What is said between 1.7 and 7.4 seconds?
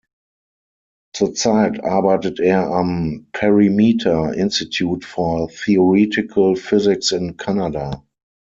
arbeitet er am Perimeter Institute for Theoretical Physics in